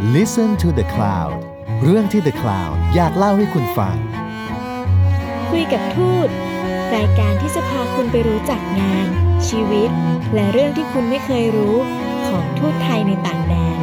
[0.00, 1.32] Listen to the Cloud
[1.82, 3.96] เรื่องที่ The Cloud อยากเล่าให้คุณฟัง
[5.50, 6.28] คุยกับทูต
[6.96, 9.06] รายการที่จะพาคุณไปรู้จักงาน
[9.48, 9.90] ชีวิต
[10.34, 11.76] และเรื่องที่คุณไม่เคยรู้
[12.28, 13.80] ของทูตไทยในต่างแดน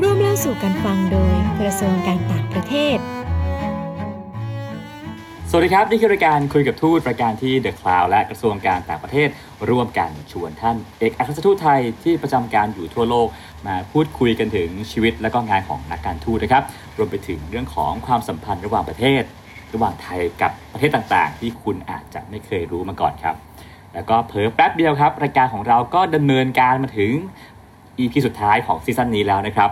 [0.00, 2.98] ร่วมเล่าสู่กันฟังโดยกระทรวงการต่างประเทศ
[5.54, 9.28] สวัสดีครับ นี่คือรายการคุยกับทูตรายการที่ The Cloud และกระทรวงการต่างประเทศ
[9.70, 13.28] ร่วมกันชวนท่านเอกอัครรทูตไทยที่ประจำการอยู่ทั่วโลก
[13.66, 16.64] มาพูดคุยกันถึงชีวิตและก็งานของนักการทูตนะครับ
[16.98, 19.22] รวมไปถึงเรื่องของความสัมพันธ์ระหว่างประเทศ
[19.74, 23.36] ระหว่างไทยกับประเทศต่างๆ ที่คุณอาจจะไม่เคยรู้มาก่อนครับ
[23.94, 27.12] แล้วก็เผลอแป๊บเดียวครับ รายการของเราก็ดำเนินการมาถึง
[27.98, 29.70] EP สุดท้ายของซีซั่นนี้แล้วนะครับ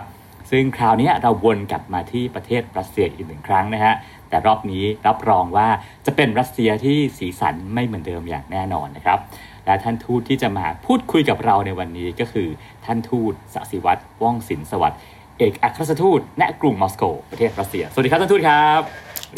[0.51, 3.93] ซึ่งคราวนี้เราวนกลับมาที่ประเทศรัสเซียอีกหนึ่งครั้งนะฮะ
[4.29, 5.67] แต่รอบนี้รับรองว่า
[6.05, 9.19] จะเป็นรัสเซียที่สีสันไม่เหมือนเดิมอย่างแน่นอนนะครับ
[9.65, 12.47] และท่านทูตที่จะมาพูดคุยกับเราในวันนี้ก็คือ
[12.85, 14.99] ท่านทูตสศิวัตรว่องศิลป์สวัสดิ์
[15.39, 18.81] เอกอัครราชทูตณกรุงมอสโกประเทศรัสเซีย สวัสดีครับท่านทูตครับ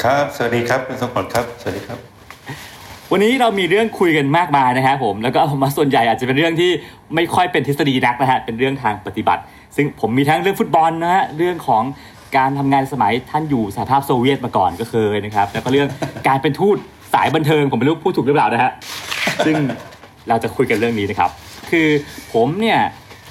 [0.03, 1.99] ครับ สวัสดีครับคุณสมพลครับ สวัสดีครับ
[3.11, 6.71] วันนี้เรามีเรื่องคุยกันมากมายนะครับผม แล้วก็เอามาส่วนใหญ่อาจจะเป็นเรื่องที่
[7.15, 9.41] ไม่ค่อยเป็นทฤษฎีนักนะฮะ เป็นเรื่องทางปฏิบัติ
[9.75, 11.83] ซึ่งผมมีทั้งเรื่องฟุตบอลนะฮะเรื่องของ
[12.37, 15.87] การทำงานสมัยท่านอยู่สหภาพโซเวียตมาก่อนก็เคยนะครับ แล้วก็เรื่อง
[16.27, 16.77] การเป็นทูต
[17.13, 18.71] สายบันเทิงผมไม่รู้พูดถูกหรือเปล่านะฮะ
[19.45, 19.55] ซึ่ง
[20.29, 21.29] เราจะคุยกันเรื่องนี้นะครับ
[21.71, 21.87] คือ
[22.33, 22.79] ผมเนี่ย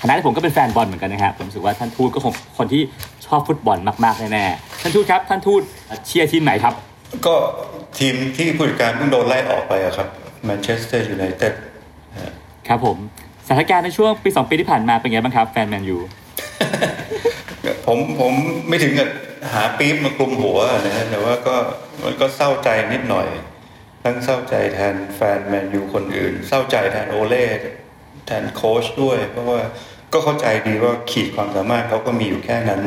[0.00, 2.82] ฐานะที่ผมก็เป็นแฟนบอลเหมือนกันนะฮะผมรู้สึกว่าท่านทูตก็คงคนที่
[3.26, 5.62] ชอบฟุตบอลมากๆแน่ๆท่านทูตครับ ท่านทูต
[6.06, 6.74] เชียร์ทีมไหนครับ
[7.26, 7.34] ก็
[7.98, 10.08] ทีมที่ผู้จัดการเพิ่งโดนไล่ออกไปอะครับ
[10.44, 11.54] แมนเชสเตอร์ยูไนเต็ด
[12.68, 12.96] ครับผม
[13.46, 15.98] สถานการณ์ในช่วงปีสองปีที่ผ่านมาเป็นไงบ้างครับ แฟนแมนยู
[17.86, 18.32] ผมผม
[18.68, 19.08] ไม่ถึงกับ
[19.52, 21.56] หาปี๊บมากลุมหัวนะฮะแต่ว่าก็
[22.04, 23.28] มันก็เศร้าใจนิดหน่อย
[24.04, 27.44] ทั้งเศร้าใจแทนแฟนแมนยูคนอื่น เศร้าใจแทนโอเล่
[28.26, 29.60] แทนโค้ชด้วย เพราะว่า
[30.12, 32.82] ก็เข้าใจดีว่าขีดความสามารถเขาก็มีอยู่แค่นั้น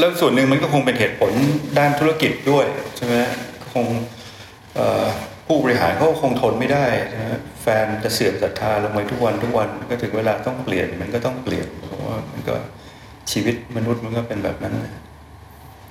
[0.00, 1.32] แล้วส่วนหนึ่งมันก็คงเป็นเหตุผล
[1.78, 3.14] ด้านธุรกิจด้วยใช่ไหม
[3.72, 3.86] คง
[5.46, 11.68] ผู้บริหารเขาคงทนไม่ได้นะแฟนจะเสื่อมศรัทธาลงไปทุกวันทุกวันก็ถึงเวลาต้องเปลี่ยนมันก็ต้องเปลี่ยน
[12.10, 12.54] ว่ามันก็
[13.32, 14.92] ชีวิตมนุษย์มันก็เป็นแบบนั้นนะ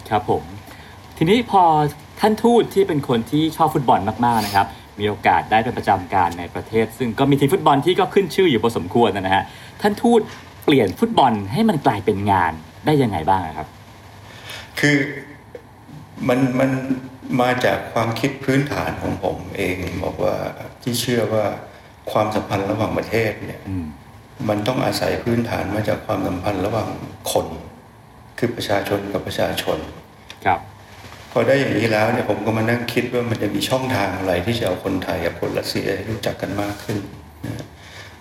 [0.09, 0.43] ครับผม
[1.17, 1.63] ทีนี้พอ
[2.19, 4.67] ท่านทูตที่เป็นคนที่ชอบฟุตบอลมากๆนะครับ
[4.99, 9.43] มีโอกาสได้ไปประจำการในประเทศ ซึ่งก็มีทีมฟุตบอลที่ก็ขึ้นชื่ออยู่พอสมควรนะฮะ
[9.81, 10.21] ท่านทูต
[10.65, 12.53] เปลี่ยนฟุตบอลให้มันกลายเป็นงาน
[12.85, 13.67] ได้ยังไงบ้างอะครับ
[14.79, 14.97] คือ
[16.27, 16.69] มันมัน
[17.41, 20.35] มาจากความคิดพื้นฐานของผมเองบอกว่า
[20.81, 21.45] ที่เชื่อว่า
[22.11, 23.75] ความสัมพันธ์ระหว่างประเทศเนี่ยอื
[24.39, 26.89] มมันต้องอาศัยพื้นฐานมาจากความสัมพันธ์ระหว่าง
[27.31, 27.47] คน
[28.37, 29.77] คือประชาชนกับประชาชน
[30.45, 30.59] ครับ
[31.31, 36.97] พอได้อย่างนี้แล้วเนี่ยผมก็มานั่งคิดว่ามันจะมีช่องทางอะไรที่จะเอาคนไทยกับคนรัสเซียให้รู้จักกันมากขึ้น
[37.45, 37.65] นะ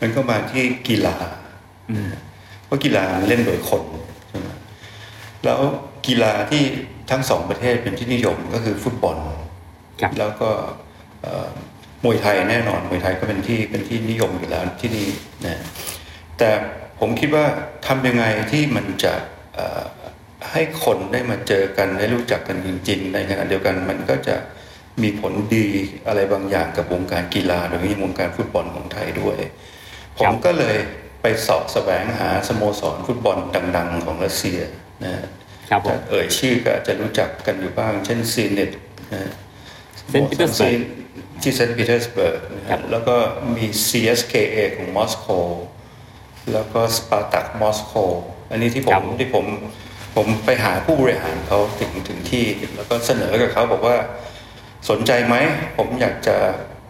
[0.00, 1.16] มันก็มาที่กีฬา
[1.90, 2.10] อืม
[2.64, 3.82] เพราะกีฬามันเล่นโดยคน
[4.28, 4.48] ใช่ไหม
[5.44, 5.60] แล้ว
[6.06, 6.62] กีฬาที่
[7.10, 9.16] ทั้งสองประเทศเป็นที่นิยมก็คือฟุตบอล
[10.00, 10.48] ครับแล้วก็
[11.22, 11.50] เอ่อ
[12.04, 15.06] มวยไทยแน่นอนมวยไทยก็เป็นที่เป็นที่นิยมอยู่แล้วที่นี่
[15.46, 15.62] นะ
[16.38, 16.50] แต่
[17.00, 17.47] ผมคิดว่า
[17.87, 19.15] ทำยังไงที่มันจะ
[19.54, 19.82] เอ่อ
[20.53, 24.37] ให้คนได้มาเจอกันได้รู้จักกันจริง ๆ ในขณะเดียวกันมันก็จะ
[25.03, 25.69] มีผลดี
[26.06, 29.37] อะไรบางอย่างกับวงการกีฬาโดยเฉพาะวงการฟุตบอลของไทยด้วย
[30.19, 30.76] ผมก็เลย
[31.22, 33.38] ไปสอบแสวงหาสโมสรฟุตบอล
[33.76, 34.60] ดัง ๆ ของรัสเซีย
[35.05, 35.25] นะฮะ
[35.69, 38.70] ครับผมถ้าเอ่ยชื่อก็อาจจะรู้จักกันอยู่บ้าง เช่นเซนิต
[39.12, 39.32] นะฮะ
[40.09, 40.81] เซนต์ปีเตอร์สเบิร์ก
[41.43, 43.16] ที่เซนต์ปีเตอร์สเบิร์กนะฮะครับแล้วก็
[43.56, 45.26] มี CSKA ของมอสโก
[46.54, 47.92] แล้วก็สปาร์ตักมอสโก
[48.50, 49.44] อันนี้ที่ผมที่ผม
[50.16, 53.97] ผมไปหาผู้บริหารเขาถึงถึงที่แล้วก็เสนอกับเขาบอกว่า
[54.91, 55.34] สนใจไหม
[55.76, 56.37] ผมอยากจะ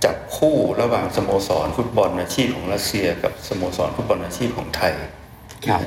[0.04, 4.92] จับคู่ระหว่างสโมสรฟุตบอลอาชีพของรัสเซีย กับสโมสรฟุตบอลอาชีพของไทย
[5.66, 5.80] ครับ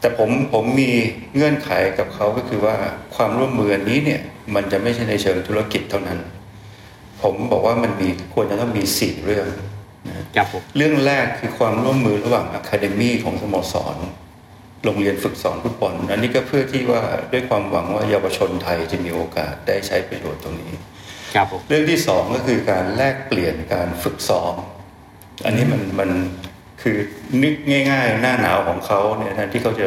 [0.00, 0.90] แต่ผมผมมี
[1.34, 2.76] เงื่อนไขกับเขาก็คือว่า
[3.16, 4.20] ความร่วมมืออันนี้เนี่ย
[4.54, 6.18] มันจะไม่ใช่ในเชิงธุรกิจเท่านั้น
[7.22, 9.68] ผมบอกว่ามันมีควรจะต้องมีสี่เรื่องนะ
[10.36, 13.96] ครับผมเรื่องแรกคือความร่วมมือระหว่างอะคาเดมีของสโมสร
[14.84, 17.02] โรงเรียนฝึกสอนฟุตบอลอันนี้ก็เพื่อที่ว่า
[17.32, 20.72] ด้วยความหวังว่าเยาวชนไทยจะมีโอกาสได้ใช้ประโยชน์ตรงนี้
[21.34, 24.54] ครับผมเรื่องที่สองก็คือการแลกเปลี่ยนการฝึกซ้อม
[25.44, 26.10] อันนี้มันมัน
[26.82, 26.96] คือ
[27.42, 27.54] นึก
[27.90, 29.86] ง่าย ๆ หน้าหนาวของเขาเนี่ยแทนที่เขาจะ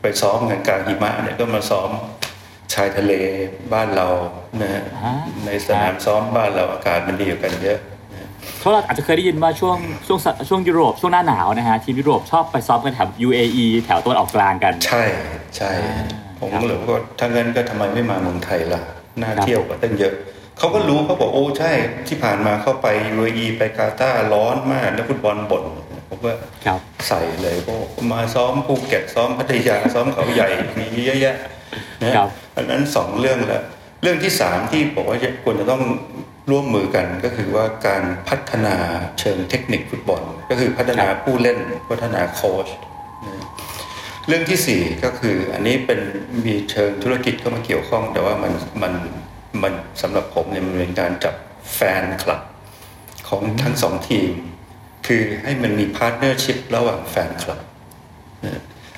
[0.00, 1.90] ไปซ้อมกันกลางหิมะเนี่ยก็มาซ้อม
[2.74, 3.12] ชายทะเล
[3.72, 4.08] บ้านเรา
[4.62, 5.12] นะฮะอ่า
[5.46, 7.95] ในสนามซ้อมบ้านเราอากาศมันดีกว่ากันเยอะนะ
[8.58, 9.76] เพราะเราอาจจะเคยได้ยินว่าช่วง
[10.06, 15.04] ช่วงช่วงยุโรปช่วงหน้าหนาวนะฮะทีมยุโรปชอบไปซ้อมกันแถว UAE แถวตะวันออกกลางกัน ใช่
[15.56, 16.04] ใช่อ่า
[16.40, 18.80] ผมครับก็เลยว่าถ้างั้นก็ทำไมไม่มาเมืองไทยล่ะ
[19.20, 20.14] น่าครับเที่ยวกว่าตั้งเยอะ
[20.58, 21.70] เขาก็รู้เขาบอกโอ้ใช่
[22.08, 22.86] ที่ผ่านมาเข้าไป
[23.20, 26.34] UAE ไปกาตาร์ร้อนมากแล้วฟุตบอลบ่นผมผมว่า
[26.66, 27.74] ครับใส่เลยก็
[28.12, 30.48] มาซ้อมภูเก็ตซ้อมพัทยาซ้อมเขาใหญ่
[30.78, 31.36] มีเยอะแยะ
[32.02, 33.62] นะครับอันนั้นสองเรื่องแล้ว
[34.02, 35.82] เรื่องที่สามที่บอกว่าควรจะต้อง
[36.50, 38.76] ร่วมมือกันก็คือว่าการพัฒนา
[39.20, 41.58] เชิงเทคนิคฟุตบอล ก็คือพัฒนาผู้เล่น
[41.90, 42.68] พัฒนาโค้ช
[44.28, 46.00] เรื่องที่สี่ก็คืออันนี้เป็น
[46.46, 48.52] มีเชิงธุรกิจเข้ามาเกี่ยวข้อง แต่ว่ามัน
[48.82, 48.92] มัน
[49.62, 49.72] มัน
[50.02, 51.34] สำหรับผมเนี่ยมันเป็นการจับ
[51.74, 52.42] แฟนคลับ
[53.28, 54.30] ของทั้งสองทีม
[55.06, 57.60] คือให้มันมี partnership ระหว่างแฟนคลับ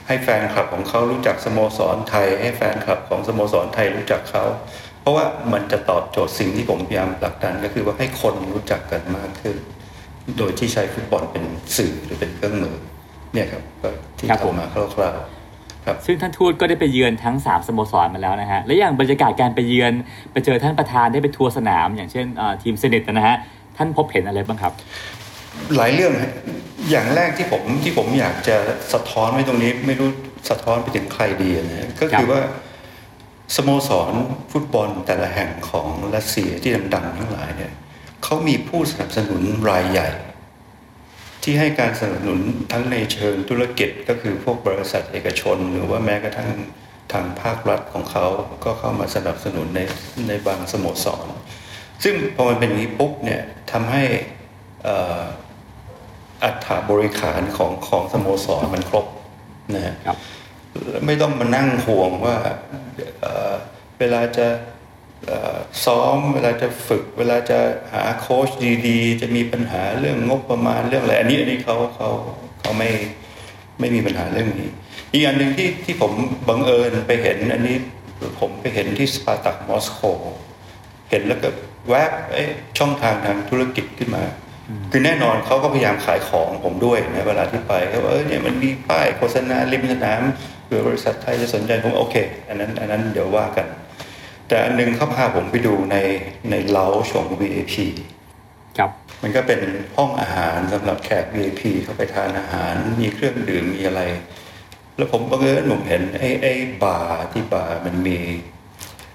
[0.07, 4.45] ให้แฟนคลับของเขารู้จักสโมสรไทย ให้แฟนคลับของสโมสรไทยรู้จักเขา
[5.09, 9.57] เพราะว่ามันจะตอบโจทย์สิ่งที่ผมพยายามผลักดันก็คือว่าให้คนรู้จักกันมากขึ้น
[10.39, 11.45] โดยที่ใช้ฟุตบอลเป็น
[11.77, 12.77] สื่อหรือเป็นเครื่องมือ
[13.35, 13.89] เนี่ยครับก็
[14.19, 19.93] ที่ครับผมทำมาคร่าวๆครับซึ่งท่านทูตก็ได้ไปเยือนทั้ง 3สโมสรมาแล้วนะฮะ และอย่างบรรยากาศการไปเยือน
[20.33, 23.37] ไปเจอท่านประธานได้ไปทัวร์สนาม อย่างเช่นเอ่อทีมเซเนตนะฮะ
[23.77, 24.73] ท่านพบเห็นอะไรบ้างครับ
[25.77, 26.33] หลายเรื่องฮะ
[26.91, 28.57] อย่างแรกที่ผมที่ผมอยากจะ
[28.93, 30.09] สะท้อนไว้ตรงนี้ ไม่รู้
[30.51, 32.43] สะท้อนไปถึงใครดีนะฮะก็คือครับว่า
[33.57, 34.13] สโมสร
[34.53, 37.73] ฟุตบอลแต่ละแห่งของรัสเซียที่ดังๆทั้งหลายเนี่ย
[38.25, 40.09] เขามีผู้สนับสนุนรายใหญ่
[41.43, 42.41] ที่ให้การสนับสนุน
[42.73, 46.51] ทั้งในเชิงธุรกิจก็คือพวกบริษัทเอกชน หรือว่าแม้กระทั่ง
[47.13, 48.27] ทางภาครัฐของเขา
[48.65, 49.81] ก็เข้ามาสนับสนุนใน
[50.29, 51.27] ในบางสโมสร
[52.05, 53.43] ซึ่งพอมันเป็นอย่างนี้ปุ๊บเนี่ย
[53.73, 54.03] ทำให้
[54.87, 55.23] อ่อ
[56.45, 59.07] อัฐบริขารของของสโมสรมันครบ
[59.75, 60.17] นะครับ
[61.07, 62.37] ไม่ต้องมานั่งห่วงว่า
[63.99, 64.49] เวลาจะ
[65.85, 67.59] ซ้อมเวลาจะฝึก เวลาจะ
[67.93, 68.49] หาโค้ช
[68.89, 72.11] ดีๆ จะมีปัญหาเรื่องงบประมาณเรื่องอะไรอันนี้อันนี้เขาเขา
[72.61, 72.91] เขาไม่
[73.79, 74.69] ไม่มีปัญหาเรื่องนี้
[75.13, 76.13] อีกอันหนึ่งที่ที่ผม
[76.49, 77.77] บังเอิญไปเห็น อันนี้
[78.41, 80.01] ผมไปเห็นที่สปาร์ตักมอสโก
[81.11, 81.49] เห็นแล้วก็
[81.89, 84.25] แวบเอ๊ะช่องทางทางธุรกิจขึ้นมา
[84.91, 90.23] คือแน่นอนเขาก็พยายามขายของผมด้วยในเวลาที่ไปเขาบอกเออเนี่ยมันมีป้ายโฆษณาริมสนาม
[90.65, 92.17] เผื่อบริษัทไทยจะสนใจผมโอเค
[92.49, 93.67] อันนั้นอันนั้นเดี๋ยวว่ากัน
[94.49, 95.97] แต่อันหนึงเขาพาผมไปดูใน
[96.51, 97.75] ในเล้าชง VIP
[98.79, 98.91] ครับ
[99.23, 99.61] มันก็เป็น
[99.97, 104.03] ห้องอาหารสำหรับแขก VIP เข้าไปทานอาหาร มีเครื่องดื่มมีอะไร
[104.97, 108.19] แล้วผมบังเอิญผมเห็นไอ้ไอ้บาร์ที่บาร์มันมี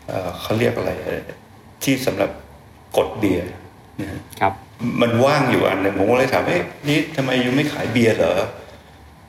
[0.07, 0.91] เอ่อเขาเรียกอะไร
[1.83, 2.29] ที่สำหรับ
[2.97, 3.49] กดเบียร์
[3.99, 4.53] นะฮะครับ
[5.01, 8.39] มันว่างอยู่อันหนึ่งผมก็เลยถามเอ๊ะนี่ทำไมยูไม่ขายเบียร์เหรอ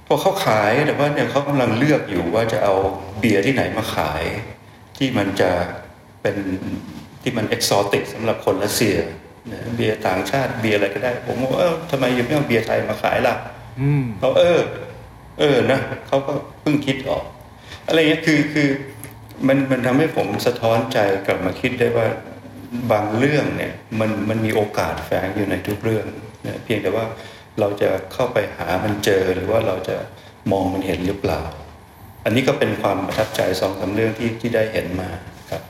[0.07, 2.75] พอเขาขายแต่ว่าเนี่ยเขากำลังเลือกอยู่ว่าจะเอา
[3.21, 4.25] เบียร์ที่ไหนมาขาย
[4.97, 5.51] ที่มันจะ
[6.23, 6.37] เป็น
[7.23, 8.97] ที่มันเอกซอติกสำหรับคนรัสเซีย
[9.53, 13.35] นะเบียร์ต่างชาติเบียร์อะไรก็ได้ ผมว่าเออทำไมยูไม่เอาเบียร์ไทยมาขายล่ะ
[13.81, 14.61] อืมเขาเออ
[15.41, 17.25] เออนะเขาก็เพิ่งคิดออก
[17.87, 18.69] อะไรเงี้ยคือคือ
[19.47, 22.07] มันมันทำให้ผมสะท้อนใจกลับมาคิดได้ว่า
[22.93, 26.07] บางเรื่องเนี่ยมันมันมีโอกาสแฝงอยู่ในทุกเรื่อง
[26.47, 27.05] นะเพียงแต่ว่า
[27.61, 29.97] เราจะเข้าไปหามันเจอหรือว่าเราจะ
[30.53, 31.41] มองมันเห็นหรือเปล่า
[32.25, 35.09] อันนี้ก็เป็นความประทับใจสองสามเรื่องที่ที่ได้เห็นมา
[35.51, 35.63] ครับ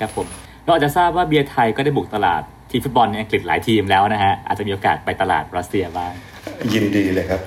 [0.00, 0.26] ครับผม
[0.64, 6.12] เราอาจจะทราบว่าเบียร์ไทยก็ได้บุกตลาดทีมฟุตบอลในอังกฤษหลายทีมแล้วนะฮะอาจจะมีโอกาสไปตลาดรัสเซียบ้าง
[6.74, 7.40] ยินดีเลยครับ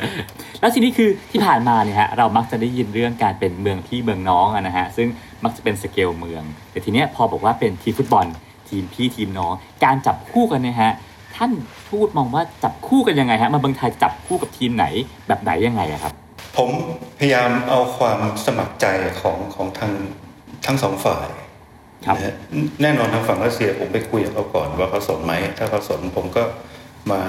[0.59, 5.07] แล้วทีนี้คือที่ผ่านมาเนี่ยฮะเรามักจะได้ยินเรื่องการเป็นเมืองพี่เมืองน้องอะนะฮะซึ่ง
[5.43, 8.25] มักจะเป็นสเกลเมือง แต่ทีเนี้ยพอบอกว่าเป็นทีมฟุตบอล
[8.69, 9.53] ทีมพี่ทีมน้อง
[9.85, 10.93] การจับคู่กันเนี่ยฮะ
[11.35, 11.51] ท่าน
[11.89, 14.85] พูดมองว่าจับคู่กันยังไงฮะมาเมืองไทยจับคู่กับทีมไหน
[15.27, 16.13] แบบไหนยังไงอะครับ
[16.57, 16.69] ผม
[17.19, 18.85] พยายามเอาความสมัครใจ
[19.21, 19.91] ของของทาง
[20.65, 21.27] ทั้งสองฝ่าย
[22.05, 22.35] ครับนะฮะ
[22.81, 26.43] แน่นอนทางฝั่งรัสเซียผมไปคุยกับเขาก่อนว่าเขาสนไหมถ้าเขาสนผมก็
[27.11, 27.21] มา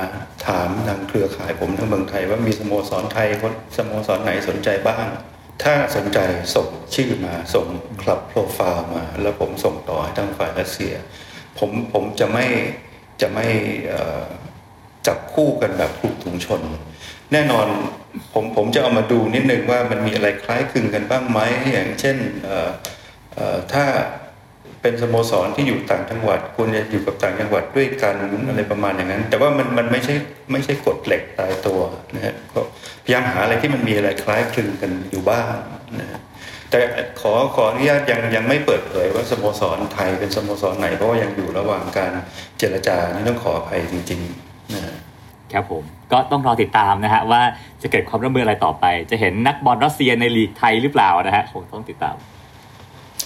[0.46, 5.06] ถามทางเครือข่ายผมทางเมืองไทย ว่ามีสโมสรไทยคนสโมสรไหนสนใจบ้าง
[5.62, 6.18] ถ้าสนใจ
[6.54, 7.66] ส่งชื่อมาส่ง
[8.02, 10.94] คลับโปรไฟล์มา แล้วผมส่งต่อให้ทางฝ่ายรัสเซีย
[11.58, 12.46] ผมผมจะไม่
[13.20, 13.46] จะไม่
[15.06, 16.60] จับคู่กันแบบถูกถุงชน
[17.32, 17.66] แน่นอน
[18.32, 21.40] ผมผมจะเอามาดูนิดนึงว่ามันมีอะไรคล้ายคลึงกันบ้างไหม
[21.72, 22.16] อย่างเช่น
[23.72, 23.84] ถ้า
[24.82, 28.16] เป็นสโมสรที่อยู่ต่างจังหวัดควรจะอยู่กับต่างจังหวัดด้วยกัน
[28.48, 30.14] อะไรประมาณอย่างนั้น แต่ว่ามันมันไม่ใช่
[30.52, 31.80] ไม่ใช่กฎเหล็กตายตัว
[32.14, 32.60] นะฮะก็
[33.04, 35.56] พยายามหาอะไรที่มันมีอะไรคล้ายคลึงกันอยู่บ้าง
[36.00, 36.20] นะฮะ
[36.70, 36.80] แต่
[37.20, 42.12] ขอขออนุญาตยังยังไม่เปิดเผยว่าสโมสรไทยเป็นสโมสรไหนเพราะว่ายังอยู่ระหว่างการ
[42.58, 44.94] เจรจานี่ต้องขออภัยจริงๆนะฮะ
[45.52, 47.42] ครับผมก็ต้องรอติดตามนะฮะว่า
[47.82, 52.14] จะเกิดความร่วมมืออะไรต่อไป จะเห็นนักบอลรัสเซียในลีกไทยหรือเปล่านะฮะคงต้องติดตาม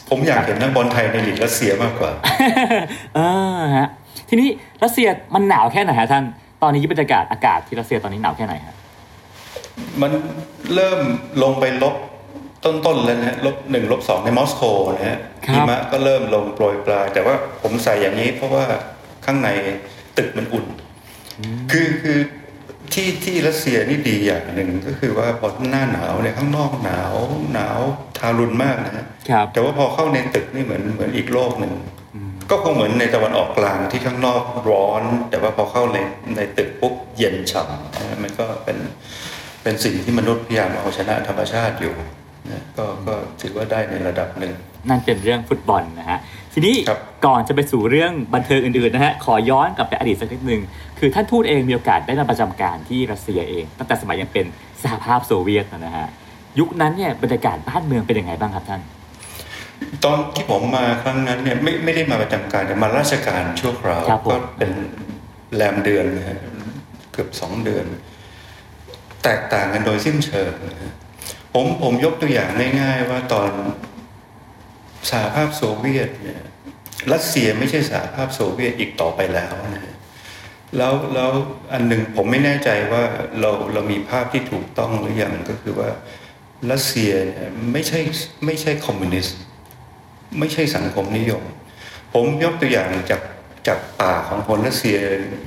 [0.08, 2.10] ผมอยากเห็นนักบอลไทยในลีกรัสเซียมากกว่า
[3.14, 3.20] เอ
[3.58, 3.88] อฮะ
[4.28, 4.48] ทีนี้
[4.82, 6.24] รัสเซียมันหนาวแค่ไหนฮะท่าน
[6.62, 8.76] ตอนนี้บรรยากาศอากาศที่รัสเซียตอนนี้หนาวแค่ไหนฮะ
[10.00, 10.10] มัน
[10.74, 10.98] เริ่ม
[11.42, 11.94] ลงไปลบ
[12.64, 14.62] ต้นๆแล้วนะฮะลบหนึ่งลบสองในมอสโก
[14.94, 15.18] นะฮะ
[15.52, 18.64] หิมะก็เริ่มลงโปรยปลายแต่ว่าผมใส่อย่างนี้เพราะว่า
[19.24, 19.48] ข้างใน
[20.18, 20.66] ตึกมันอุ่น
[21.72, 22.18] คือคือ
[22.94, 27.12] ที่ที่รัสเซียนี่ดีอย่างหนึ่งก็คือว่าพอหน้าหนาวเนี่ยข้างนอกหนาว
[27.54, 27.80] หนาว
[28.18, 31.72] ทารุณมากนะฮะครับแต่ว่าพอเข้าในตึกนี่เหมือนเหมือนอีกโลกหนึ่ง
[32.50, 35.98] ก็คงเหมือนในตะวันออกกลางที่ข้างนอกร้อน แต่ว่าพอเข้าใน
[36.36, 38.78] ในตึกปุ๊บเย็นฉ่ำนะมันก็เป็น
[39.62, 41.94] เป็นสิ่งที่มนุษย์พยายามเอาชนะธรรมชาติอยู่
[42.52, 44.52] นะก็ก็ถือว่าได้ในระดับหนึ่ง
[44.88, 46.18] นั่นเป็นเรื่องฟุตบอลนะฮะ
[46.52, 50.60] ทีนี้ครับก่อนจะไปสู่เรื่องบันเทิงอื่นๆนะฮะขอย้อนกลับไปอดีตสักนิดนึง
[50.98, 54.46] คือท่านทูตเองมีโอกาสได้มาประจำการที่รัสเซียเอง ตั้งแต่สมัยยังเป็น
[54.82, 56.06] สหภาพโซเวียตนะฮะ
[56.58, 58.80] ยุคนั้นเนี่ยบรรยากาศบ้านเมืองเป็นยังไงบ้างครับท่าน
[60.04, 64.72] ตอนที่ผมมาครั้งนั้นเนี่ยไม่ไม่ได้มาประจำการแต่มาราชการชั่วคราวครับผมก็เป็น
[65.54, 66.38] แรมเดือนนะฮะ
[67.12, 67.84] เกือบสองเดือน
[69.24, 70.92] แตกต่างกันโดยสิ้นเชิงนะฮะ
[71.52, 73.50] ผมผมยกตัวอย่างง่ายๆว่าตอน
[75.10, 76.40] สหภาพโซเวียตเนี่ย
[77.12, 79.94] รัสเซียไม่ใช่สหภาพโซเวียตอีกต่อไปแล้วนะฮะ
[80.76, 81.30] แล้วแล้ว
[81.72, 83.02] อันหนึ่งผมไม่แน่ใจว่า
[83.40, 85.90] เราเรามีภาพที่ถูกต้องหรือยังก็คือว่า
[86.70, 88.00] รัสเซียเนี่ยไม่ใช่
[88.44, 89.38] ไม่ใช่คอมมิวนิสต์
[90.38, 91.42] ไม่ใช่สังคมนิยม
[92.12, 93.22] ผมยกตัวอย่างจาก
[93.68, 94.96] จากปากของคนรัสเซีย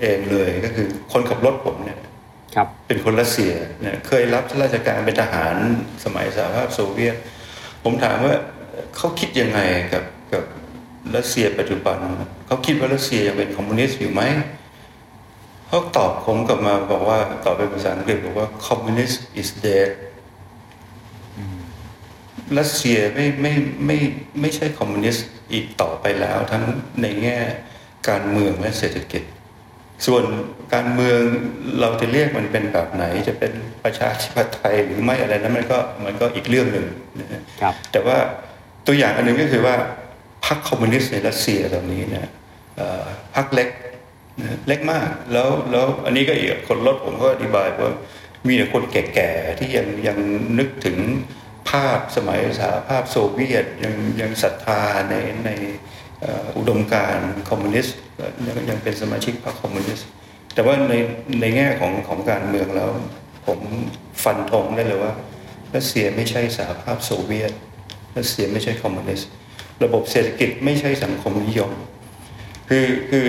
[0.02, 2.00] เองเลยก็คือคนขับรถผมเนี่ย
[2.56, 5.56] ครับเป็นคนรัสเซียเนี่ยเคยรับราชการเป็นทหาร
[6.04, 7.16] สมัยสหภาพโซเวียต
[7.84, 8.34] ผมถามว่า
[8.96, 9.60] เขาคิดยังไง
[9.94, 10.44] กับกับ
[11.16, 11.98] รัสเซียปัจจุบัน
[12.48, 14.22] เขาคิดว่ารัสเซียยังเป็นคอมมิวนิสต์อยู่ไหม
[15.68, 19.90] เขาตอบผมกลับมาบอกว่าตอบเป็นภาษาอังกฤษบอกว่า communist is dead
[22.58, 23.54] รัสเซียไม่ไม่
[23.86, 23.98] ไม่
[24.40, 26.64] ไม่ใช่คอมมิวนิสต์อีกต่อไปแล้ว ทั้ง
[27.02, 27.38] ในแง่
[28.10, 29.24] การเมืองและเศรษฐกิจ
[30.08, 30.24] ส่วน
[30.74, 31.22] การเมือง
[31.82, 36.86] เราจะเรียกมันเป็นแบบไหน จะเป็นประชาธิปไตยหรือไม่อะไรนั้นมันก็มันก็อีกเรื่องหนึ่ง
[37.20, 38.18] นะฮะครับแต่ว่า
[38.88, 39.76] ตัวอย่างอันหนึ่งก็คือว่า
[40.46, 42.28] พรรคคอมมิวนิสต์ในรัสเซียตอนนี้เนี่ย
[42.78, 43.70] เอ่อพรรคเล็ก
[44.42, 47.94] นะเล็กมากแล้วแล้วอันนี้ก็อีกคนรถผมก็อธิบายว่า
[48.48, 50.18] มีแต่คนแก่ๆที่ยังยัง
[50.60, 50.98] นึกถึง
[51.70, 55.50] ภาพสมัยสหภาพโซเวียตยังยังศรัทธาในใน
[55.95, 57.18] อุดมการณ์
[57.50, 57.96] คอมมิวนิสต์
[58.48, 60.08] ยังยังเป็นสมาชิกพรรคคอมมิวนิสต์
[60.54, 60.94] แต่ว่าใน
[61.42, 62.90] ในแง่ของของการเมืองแล้ว
[63.46, 63.60] ผม
[64.24, 65.14] ฟันธงได้เลยว่า
[65.76, 67.52] รัสเซียไม่ใช่สหภาพโซเวียต
[68.18, 69.30] รัสเซียไม่ใช่คอมมิวนิสต์
[69.84, 71.72] ระบบเศรษฐกิจไม่ใช่สังคมนิยม
[72.70, 73.26] คือคือ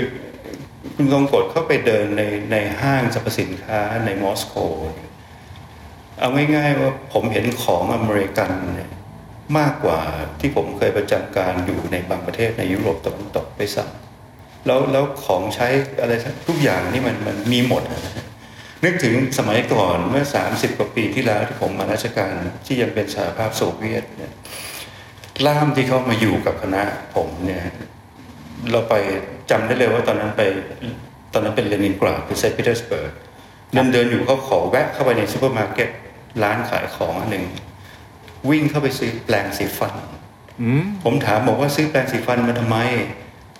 [0.94, 4.54] คุณกงกดเข้าไปเดินในในห้างสรรพสินค้าในมอสโก
[4.94, 5.10] เนี่ย
[6.20, 8.90] เอาง่ายๆว่าผมเห็นของอเมริกันเนี่ย
[9.58, 10.00] มากกว่า
[10.40, 13.90] ที่ผมเคยประจำการอยู่ในบางประเทศในยุโรปตะวันตกไปสั่ง
[14.66, 15.68] แล้วแล้วของใช้
[16.00, 16.12] อะไร
[16.48, 17.82] ทุกอย่างนี่มันมันมีหมด
[18.84, 22.32] นึกถึงสมัยก่อนเมื่อ 30 กว่าปีที่แล้วที่ผมมาราชการ
[22.66, 24.32] ที่ยังเป็นสหภาพโซเวียตเนี่ย
[25.46, 26.82] ล่ามที่เขามาอยู่กับคณะ
[27.14, 27.62] ผมเนี่ย
[28.70, 28.94] เราไป
[29.50, 30.42] จำได้เลยว่าตอนนั้นไป
[31.32, 33.12] ตอนนั้นเป็นเลนินกราดคือเซนต์ปีเตอร์สเบิร์ก
[33.72, 35.88] เดินเดินอยู่เขาขอแวะเข้าไปในซูเปอร์มาร์เก็ต
[36.42, 37.44] ร้านขายของอันหนึ่ง
[38.50, 39.94] วิ่งเข้าไปซื้อแปรงสีฟัน
[40.62, 42.78] อืมผมถามบอกว่าซื้อแปรงสีฟันมาทำไม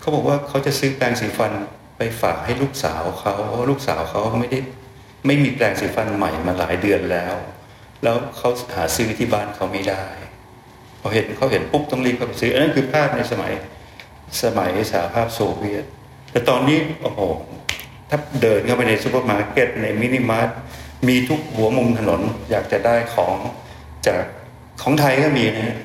[0.00, 1.52] เขาบอกว่าเขาจะซื้อแปรงสีฟัน
[1.96, 4.60] ไปฝากให้ลูกสาวเขาเพราะว่าลูกสาวเขาไม่ได้
[5.26, 7.34] ไม่มีแปรงสีฟันใหม่มาหลายเดือนแล้ว
[8.02, 10.04] แล้วเขาหาซื้อที่บ้านเขาไม่ได้
[11.00, 13.52] พอเห็นเขาเห็นปุ๊บต้องรีบเข้าไปซื้ออันนั้นคือภาพในสมัย
[14.42, 15.84] สมัยสหภาพโซเวียต
[16.30, 17.20] แต่ตอนนี้โอ้โห
[18.10, 20.48] ถ้าเดินเข้าไปในซูเปอร์มาร์เก็ตในมินิมาร์ท
[21.08, 23.36] มีทุกหัวมุมถนนอยากจะได้ของ
[24.06, 24.24] จาก
[24.82, 25.76] ของไทยก็มีนะฮะ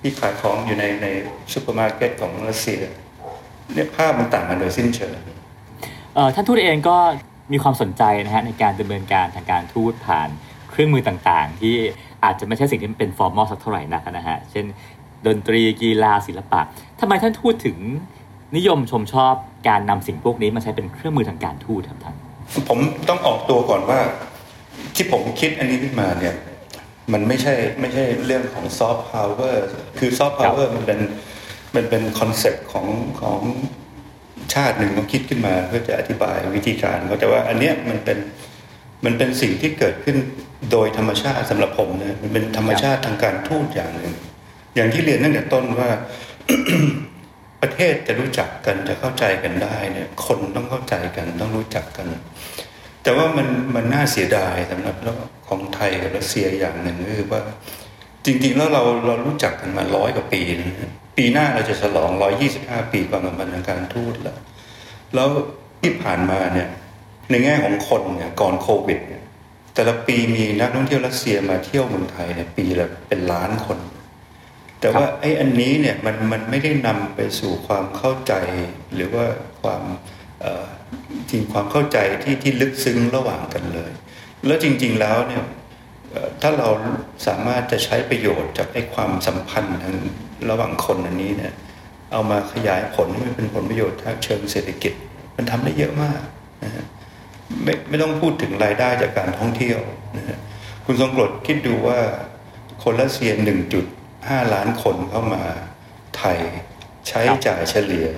[0.00, 1.06] ที่ขายของอยู่ในใน
[1.52, 2.80] ซูเปอร์มาร์เก็ตของรัสเซีย
[3.74, 5.12] เนี่ยภาพมันต่างกันโดยสิ้นเชิง
[6.14, 6.96] เอ่อท่านทูตเองก็
[7.52, 10.28] มีความสนใจนะฮะในการดำเนินการทางการทูตผ่าน
[10.70, 11.74] เครื่องมือต่างๆ ที่
[12.24, 14.64] อาจจะไม่ใช่สิ่งที่มันเป็น formal สักเท่าไหร่นักนะฮะเช่น
[15.26, 16.60] ดนตรีกีฬาศิลปะ
[17.00, 17.76] ทำไมท่านทูตถึง
[18.56, 19.34] นิยมชมชอบ
[19.68, 22.16] การนำสิ่งพวกนี้มาใช้เป็นเครื่องมือทางการทูตครับท่าน
[22.68, 22.78] ผม
[23.08, 23.98] ต้องออกตัวก่อนว่า
[24.94, 26.34] ที่ผมคิดอันนี้ขึ้นมาเนี่ย
[27.12, 29.64] มันไม่ใช่ไม่ใช่เรื่องของซอฟต์พาวเวอร์
[29.98, 31.00] คือซอฟต์พาวเวอร์มันเป็น
[31.76, 32.86] มันเป็น concept ของ
[33.20, 33.40] ของ
[34.54, 38.18] ชาติหนึ่งเขาคิดขึ้นมาเพื่อจะอธิบายวิธีการเขาแต่ว่าอันเนี้ยมันเป็น
[39.04, 40.16] มันเป็นสิ่งที่เกิดขึ้น
[40.72, 44.14] โดยธรรมชาติสำหรับผมเนี่ยมันเป็นธรรมชาติทางการทูตอย่างหนึ่ง
[44.74, 45.90] อย่างที่เรียนตั้งแต่ต้นว่า
[47.62, 52.06] ประเทศจะรู้จักกันจะเข้าใจกันได้เนี่ย คนต้องเข้าใจกันต้องรู้จักกัน
[53.02, 55.16] แต่ว่ามันมันน่าเสียดายสำหรับแล้ว
[55.48, 57.40] ของไทยกับรัสเซียอย่างหนึ่งก็คือว่า
[58.24, 64.38] จริงๆแล้วเราเรารู้จักกันมาร้อยกว่าปีนะปีหน้าเราจะฉลองร้อยยี่สิบห้าปีความสัมพันธ์ทางการทูตแล้ว
[65.14, 65.28] แล้ว
[65.80, 66.68] ที่ผ่านมาเนี่ย
[67.30, 69.22] ในแง่ของคนเนี่ยก่อนโควิดเนี่ย
[69.74, 73.78] แต่ละปีมีนักท่องเที่ยวรัสเซียมาเที่ยวเมืองไทยเนี่ยปีละเป็นล้านคน
[74.80, 78.32] แต่ว่าไอ้อันนี้เนี่ยมันมันไม่ได้นำไปสู่ความเข้าใจ
[78.94, 79.24] หรือว่า
[79.62, 79.82] ความ
[80.40, 80.66] เอ่อ
[81.30, 83.90] จริงความเข้าใจที่ที่ลึกซึ้งระหว่างกันเลย
[84.46, 85.44] แล้วจริง ๆแล้วเนี่ย
[86.42, 86.68] ถ้าเรา
[87.26, 89.96] สามารถจะใช้ประโยชน์จากไอ้ความสัมพันธ์ทาง
[90.50, 91.52] ระหว่างคนอันนี้เนี่ย
[92.12, 94.92] เอามาขยายผลให้มันเป็นผลประโยชน์ทางเชิงเศรษฐกิจ
[95.36, 96.20] มันทำได้เยอะมาก
[96.64, 96.84] นะฮะ
[97.64, 99.80] ไม่ไม่ต้องพูดถึงรายได้จากการท่องเที่ยว
[100.16, 100.38] นะฮะ
[100.84, 101.98] คุณทรงกรดคิดดูว่า
[102.82, 103.32] คนรัสเซีย
[103.92, 105.42] 1.5ล้านคนเข้ามา
[106.16, 106.38] ไทย
[107.08, 108.08] ใช้จ่ายเฉลี่ย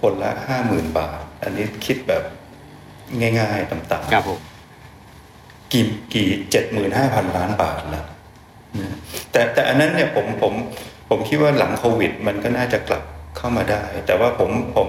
[0.00, 0.30] คนละ
[0.64, 2.22] 50,000บาท อันนี้คิดแบบ
[3.20, 4.40] ง่ายๆต่ำๆครับผม
[5.72, 8.06] กี่กี่เจ็ดหมื่นห้าพันล้านบาทแล้ว
[8.80, 8.94] นะ
[9.32, 10.52] แต่แต่อันนั้นเนี่ยผมผม
[11.08, 13.02] ผมคิดว่าหลังโควิด มันก็น่าจะกลับ
[13.36, 14.88] เข้ามาได้ แต่ว่าผมผม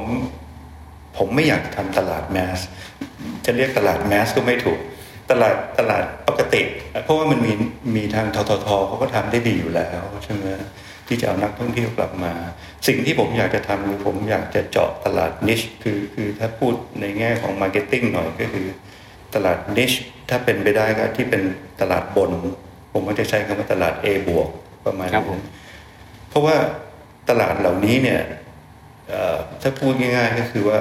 [1.18, 2.60] ผมไม่อยากทำตลาดแมส
[3.46, 4.80] จะเรียกตลาดแมสก็ไม่ถูก
[5.32, 6.62] ตลาดตลาดปกติ
[7.04, 7.52] เพราะว่ามันมี
[7.96, 8.68] มีทางททท.
[8.88, 10.46] เขาก็ทำได้ดีอยู่แล้วใช่ไหม
[11.08, 12.34] ที่จะเอานักท่องเที่ยวกลับมา
[12.88, 18.68] สิ่งที่ผมอยากจะทำคือผมอยากจะเจาะตลาด niche คือคือถ้าพูดในแง่ของ marketing หน่อยก็คือ
[19.36, 19.92] ตลาด niche
[20.30, 21.42] ถ้าเป็นไปได้ก็ที่เป็น
[21.82, 22.32] ตลาดบน
[22.94, 24.50] ผมก็จะใช้คำว่าตลาด A บวก
[24.86, 25.42] ประมาณครับผนั้มน
[26.30, 26.56] เพราะว่า
[27.30, 28.22] ตลาดเหล่านี้เนี่ย
[29.10, 30.80] เอ่อถ้าพูดง่ายๆก็คือว่า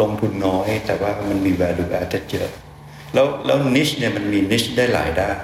[0.00, 2.50] ลงทุนน้อยแต่ว่ามันมี value added เยอะ
[3.14, 5.36] แล้วแล้วนิชเนี่ยมันมีนิชได้หลายด้าน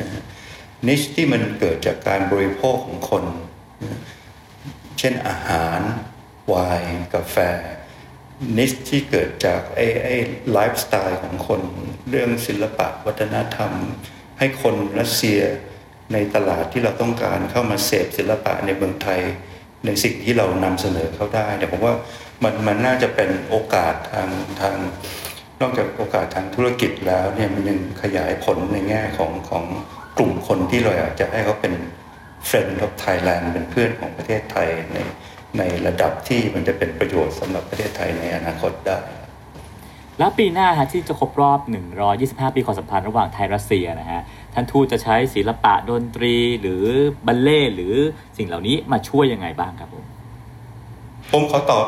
[0.00, 0.22] นะฮะ
[0.86, 3.24] นิชที่มันเกิดจากการบริโภคของคน
[4.98, 5.80] เช่นอาหาร
[6.48, 7.36] ไวน์กาแฟ
[8.58, 10.16] นิชที่เกิดจากไอ้ไอ้
[10.52, 11.60] ไลฟ์สไตล์ของคน
[12.10, 13.72] เรื่องศิลปะวัฒนธรรม
[14.38, 15.40] ให้คนรัสเซีย
[16.12, 19.20] ในตลาดที่เราต้องการเข้ามาเสพศิลปะในเมืองไทย
[19.86, 21.94] ในสิ่งที่เรานำเสนอเข้าได้แต่ผมว่า
[22.42, 24.28] มันมันน่าจะเป็นโอกาสทาง
[24.60, 24.76] ทาง
[25.60, 29.64] นอกจากโอกาสทางธุรกิจแล้วเนี่ยมันยังขยายผลในแง่ของของ
[30.18, 31.74] กลุ่มคนที่เราอยากจะให้เขาเป็น
[32.48, 34.98] friend of Thailand เป็นเพื่อนของประเทศไทยใน
[35.58, 38.98] ในระดับที่มันจะเป็นประโยชน์สำหรับประเทศไทยในอนาคตได้
[40.18, 41.60] แล้วปีหน้าฮะที่จะครบรอบ
[42.08, 44.22] 125 ปีความสัมพันธ์ระหว่างไทยรัสเซียนะฮะ
[44.54, 46.84] ท่านทูตจะใช้ศิลปะดนตรีหรือ
[47.26, 47.94] บัลเล่ต์หรือ
[48.38, 50.04] สิ่งเหล่านี้มาช่วยยังไงบ้างครับผม
[51.32, 51.84] ผมขอตอบ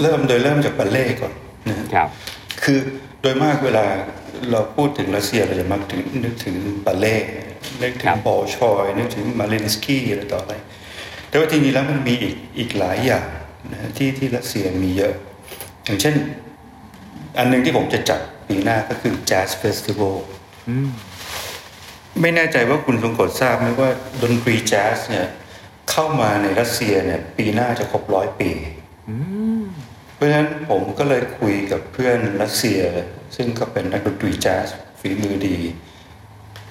[0.00, 1.32] เริ่มโดยเริ่มจากบัลเล่ต์ก่อน
[1.68, 2.08] นะฮะครับ
[2.62, 2.78] คือ
[3.22, 3.84] โดยมากเวลา
[4.50, 6.54] เราพูดถึงรัสเซียเราจะมักถึงนึกถึง
[6.86, 7.26] บัลเล่ต์
[7.82, 10.54] นึกถึครังบบอลชอยนึกถึงมาลินสกี้อะไรต่ออะไร
[11.28, 13.26] แต่ว่าจริงๆแล้วมันมีอีกอีกหลายอย่าง
[13.72, 15.14] นะที่ที่รัสเซียมีเยอะ
[15.84, 16.14] อย่างเช่น
[17.38, 20.16] อันหนึงที่ผมจะจัดปีหน้าก็คือ Jazz Festival
[20.68, 20.88] อืม
[22.20, 23.90] ไม่แน่ใจว่าคุณทรงกลดทราบไหมว่า
[24.22, 25.26] ดนตรีแจ๊สเนี่ย
[25.90, 28.50] เข้ามาในรัสเซียเนี่ยปีหน้าจะครบร้อยปี
[29.08, 29.16] อื
[29.60, 29.62] ม
[30.14, 32.80] เพราะฉะนั้นผมก็เลยคุยกับเพื่อนรัสเซีย
[33.36, 34.66] ซึ่งก็เป็นนักดนตรีแจ๊ส
[35.00, 35.56] ฝีมือดี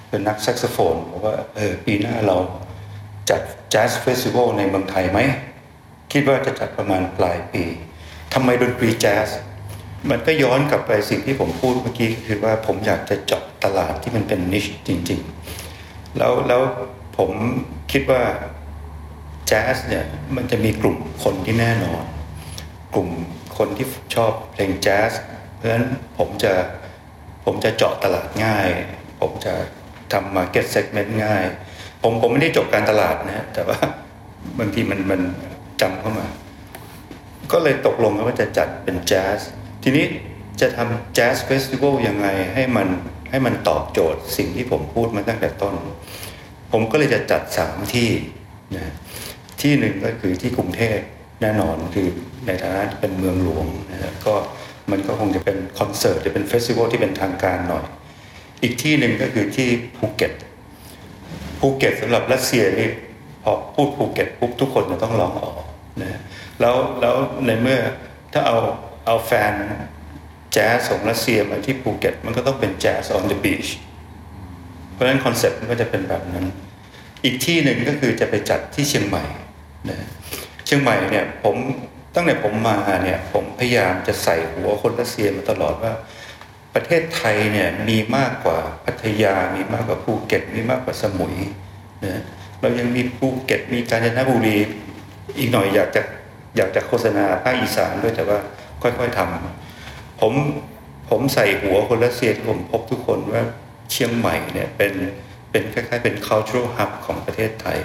[0.09, 2.37] เป็นนักแซกโซโฟนบอกว่าเออปีหน้าเรา
[3.29, 3.41] จัด
[3.71, 5.19] jazz festival ในเมืองไทยไหม
[6.11, 7.63] คิดว่าจะจัดประมาณปลายปี
[8.33, 9.29] ทำไมดนตรีแจ๊ส
[10.09, 15.19] มันก็ย้อนกลับไปสิ่งที่ผมพูดเมื่อกี้คือว่าผมอยากจะเจาะตลาดที่มันเป็น niche จริง
[15.67, 16.61] ๆ แล้วแล้ว
[17.17, 17.31] ผม
[17.91, 18.21] คิดว่า
[19.47, 22.03] แจ๊สเนี่ยมันจะมีกลุ่มคนที่แน่นอน
[22.93, 23.09] กลุ่ม
[23.57, 25.11] คนที่ชอบเพลงแจ๊ส
[25.55, 25.85] เพราะฉะนั้น
[26.17, 26.53] ผมจะ
[27.45, 28.67] ผมจะเจาะตลาดง่าย
[29.21, 29.53] ผมจะ
[30.13, 31.43] ทำ market segment ง่าย
[32.03, 33.77] ผมผมไม่ได้จบการตลาดนะแต่ว่า
[34.59, 35.21] บางทีมันมัน
[35.81, 36.25] จำเข้ามา
[37.51, 39.39] ก็เลยตกลงกันว่าจะจัดเป็นแจ๊ส
[39.83, 40.05] ทีนี้
[40.61, 42.87] จะทำ jazz festival ยังไงให้มัน
[43.31, 45.75] ให้มันตอบโจทย์สิ่งที่ผมพูดมาตั้งแต่ต้น
[46.71, 48.09] ผมก็เลยจะจัดสามที่
[48.75, 48.93] นะ
[49.61, 50.97] ที่หนึ่งก็คือที่กรุงเทพ
[51.41, 52.07] แน่นอนคือ
[52.47, 54.33] ในฐานะเป็นเมืองหลวงนะฮะก็
[54.91, 57.85] มันก็คงจะเป็นคอนเสิร์ตจะเป็น festival ที่เป็นทางการหน่อย
[58.61, 60.33] อีกที่หนึ่งก็คือที่ภูเก็ต
[61.59, 62.89] ภูเก็ตสำหรับรัสเซียนี่
[63.43, 65.63] พอพูดภูเก็ตปุ๊บทุกคนจะต้องร้องอ๋อ
[66.01, 66.19] นะ
[66.59, 67.79] แล้วแล้วในเมื่อ
[68.33, 68.57] ถ้าเอา
[69.05, 69.53] เอาแฟน
[70.53, 73.69] แจ๊สของรัสเซียมาที่ภูเก็ตมันก็ต้องเป็นแจ๊ส on the beach
[74.93, 76.45] เพราะฉะนั้นคอนเซ็ปต์มันก็จะเป็นแบบนั้น
[77.23, 79.23] อีกที่หนึ่งก็คือจะไปจัดที่เชียงใหม่
[79.89, 80.07] นะ
[80.65, 81.55] เชียงใหม่เนี่ยผม
[82.15, 85.93] ตั้งแต่ผมมาเนี่ยผมพยายามจะใส่หัวคนรัสเซียมาตลอดว่า
[86.75, 91.35] ประเทศไทยเนี่ยมีมากกว่าพัทยา มีมากกว่าภูเก็ต มีมากกว่าสมุย
[92.05, 92.23] นะ
[92.61, 94.57] เรายังมีภูเก็ต มีกาญจนบุรี
[95.37, 96.01] อีกหน่อยอยากจะ
[96.57, 98.39] อยากจะโฆษณาภาคอีสานด้วยแต่ว่า
[98.81, 100.33] ค่อยๆทำผม
[101.09, 103.43] ผมใส่หัวคนรัสเซียที่ผมพบทุกคนว่า
[103.91, 104.93] เชียงใหม่เนี่ยเป็น
[105.51, 107.79] เป็นคล้ายๆ เป็น cultural hub ของประเทศไทย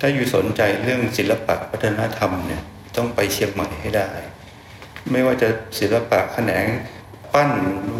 [0.00, 2.62] ถ้าอยู่สนใจเรื่องศิลปะวัฒนธรรมเนี่ย
[2.96, 4.10] ต้องไปเชียงใหม่ให้ได้
[5.12, 6.66] ไม่ว่าจะศิลปะแขนง
[7.32, 7.52] ปั้น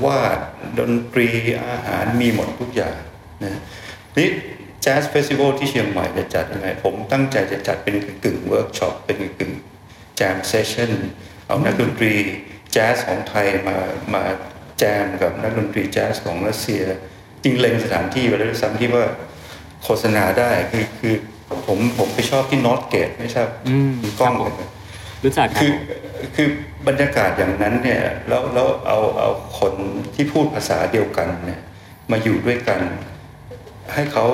[0.04, 0.38] วาด
[0.78, 1.28] ดนตรี
[1.68, 2.96] อาหารมีหมดทุกอย่าง
[3.42, 3.60] นะ
[4.18, 4.28] นี่
[4.82, 9.52] jazz festival ที่เชียงใหม่จะจัดยังไง ผมตั้งใจจะจัดเป็นกึ่งเวิร์กช็อปเป็นกึ่ง
[10.16, 10.90] jam session
[11.46, 12.12] เอานักดนตรี
[12.72, 13.76] แจ๊สของไทยมา
[14.14, 14.24] มา
[14.78, 16.82] แจมกับนักดนตรีแจ๊สของรัสเซีย
[17.44, 19.04] จริงเล็งสถานที่ไปแล้วด้วยซ้ำที่ว่า
[19.84, 21.14] โฆษณาได้คือคือ
[21.66, 24.68] ผมผมไปชอบที่ North Gate ไม่ใช่อืมกล้องครับผม
[25.24, 25.72] รู้จักคือ
[26.34, 26.48] คือ
[26.86, 29.74] บรรยากาศอย่างนั้นเนี่ยแล้วแล้วเอาเอาคน
[30.14, 31.60] ที่พูดภาษาเดียวกันเนี่ย
[32.10, 32.80] มาอยู่ด้วยกัน
[33.94, 34.26] ให้เขา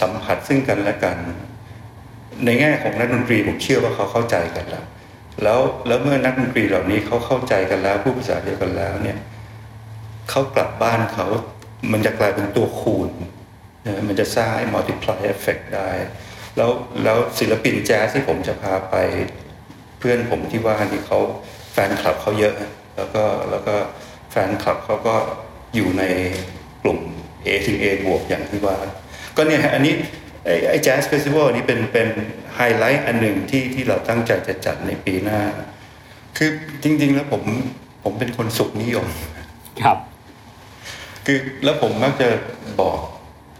[0.00, 1.16] สัมผัสซึ่งกันและกัน
[2.44, 4.84] ในแง่ของนักดนตรีผมเชื่อว่าเขาเข้าใจกันแล้ว
[5.42, 9.18] แล้วแล้วเมื่อนักดนตรีเหล่านี้เขาเข้าใจกันแล้วพูดภาษาเดียวกันแล้วเนี่ย
[10.30, 11.26] เขากลับบ้านเขา
[11.92, 13.10] มันจะกลายเป็นตัวคูณ
[13.86, 15.90] นะมันจะสร้าง multiply effect ได้
[16.56, 16.70] แล้ว
[17.04, 18.96] แล้วศิลปินแจ๊สที่ผมจะพาไป
[20.06, 21.18] เพื่อนผมที่ว่านี่เขา
[21.72, 22.54] แฟนคลับเขาเยอะ
[22.96, 23.74] แล้วก็แล้วก็
[24.30, 25.14] แฟนคลับเขาก็
[25.74, 26.04] อยู่ใน
[26.82, 26.98] กลุ่ม
[27.44, 28.76] A ถึง A บวกอย่างที่ว่า
[29.36, 29.94] ก็เนี่ยฮะอันนี้
[30.44, 32.08] ไอ้ไอ้ jazz festival นี้เป็นเป็น
[32.54, 35.40] ไฮไลท์อันหนึ่งที่ที่เราตั้งใจจะจัดในปีหน้า
[36.36, 36.50] คือ
[36.82, 37.42] จริง ๆ แล้วผม
[38.04, 39.06] ผมเป็นคนสุขนิยม
[39.84, 39.98] ครับ
[41.26, 42.28] คือแล้วผมมักจะ
[42.80, 42.98] บอก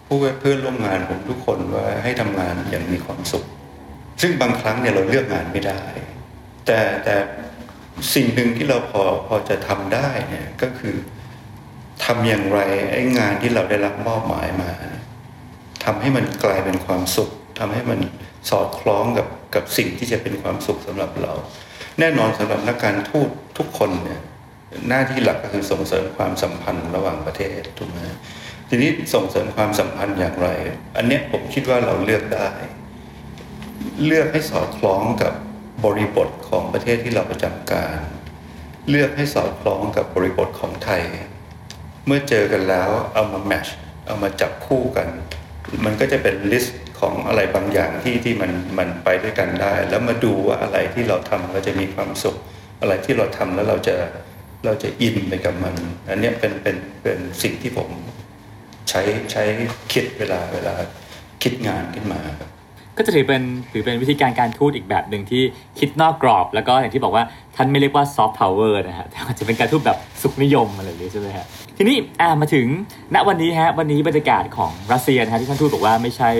[0.06, 3.44] ผู้เพื่อนร่วมงานผมทุกคนว่าให้ทำงานอย่างมีความสุข
[4.22, 5.82] ซึ่งบางครั้งเนี่ยเราเลือกงานไม่ได้
[6.66, 7.16] แต่แต่
[8.14, 10.94] สิ่งหนึ่งที่เราพอพอจะทำได้เนี่ยก็คือ
[12.04, 12.60] ทำอย่างไร
[12.92, 14.70] ไอ้งานที่เราได้รับมอบหมายมา
[15.84, 18.00] ทำให้มันกลายเป็นความสุขทำให้มัน
[18.50, 21.32] สอดคล้องกับกับสิ่งที่จะเป็นความสุขสำหรับเรา
[21.98, 24.20] แน่นอนสำหรับนักการทูตทุกคนเนี่ย
[24.88, 27.98] หน้าที่หลักก็คือส่งเสริมความสัมพันธ์ระหว่างประเทศถูกไหม
[28.68, 30.48] ทีนี้ส่งเสริมความสัมพันธ์อย่างไร
[30.96, 32.50] อันเนี้ยผมคิดว่าเราเลือกได้
[34.06, 35.32] เลือกให้สอดคล้องกับ
[35.84, 37.98] บริบทของประเทศที่เราประจำการ
[38.88, 41.02] เลือกให้สอดคล้องกับบริบทของไทย
[42.06, 43.66] เมื่อเจอกันแล้วเอามา match
[44.06, 45.08] เอามาจับคู่กัน
[45.84, 52.36] มันก็จะเป็น list ของอะไรบางอย่างที่ที่มันมันไปด้วยกันได้ แล้วมาดูว่าอะไรที่เราทำเราจะมีความสุข
[52.80, 53.96] อะไรที่เราทำแล้วเราจะ
[54.64, 55.74] เราจะอินไปกับมัน
[56.10, 57.88] อันนี้เป็นเป็นเป็นสิ่งที่ผม
[58.88, 59.44] ใช้ใช้
[59.92, 60.74] คิดเวลาเวลา
[61.42, 62.50] คิดงานขึ้นมาครับ
[62.96, 65.42] ก็จะถือเป็นถือเป็นวิธีการการทูตอีกแบบหนึ่งที่
[65.78, 67.24] คิดนอกกรอบ แล้วก็อย่างที่บอกว่า
[67.56, 72.66] ท่านไม่เรียกว่าซอฟต์พาวเวอร์นะฮะแต่อาจจะเป็นการทูตแบบสุขนิยมอะไรอย่างนี้ใช่ไหมฮะทีนี้อ่ามาถึง
[73.14, 76.30] ณวันนี้ฮะวันนี้บรรยากาศของรัสเซียนะฮะที่ท่านทูตบอกว่าไม่ใช่